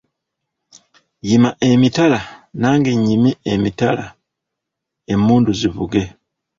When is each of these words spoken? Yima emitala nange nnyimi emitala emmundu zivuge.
Yima 1.27 1.49
emitala 1.69 2.19
nange 2.59 2.91
nnyimi 2.95 3.31
emitala 3.53 4.05
emmundu 5.13 5.51
zivuge. 5.59 6.03